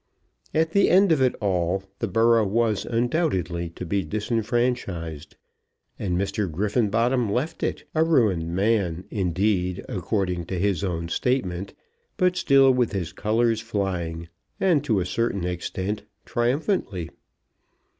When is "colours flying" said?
13.13-14.27